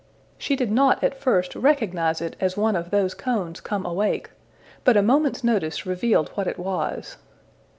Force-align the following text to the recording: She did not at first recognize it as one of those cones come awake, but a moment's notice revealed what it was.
She 0.39 0.55
did 0.55 0.71
not 0.71 1.03
at 1.03 1.15
first 1.21 1.53
recognize 1.55 2.21
it 2.21 2.35
as 2.39 2.57
one 2.57 2.75
of 2.75 2.89
those 2.89 3.13
cones 3.13 3.61
come 3.61 3.85
awake, 3.85 4.31
but 4.83 4.97
a 4.97 5.03
moment's 5.03 5.43
notice 5.43 5.85
revealed 5.85 6.29
what 6.29 6.47
it 6.47 6.57
was. 6.57 7.17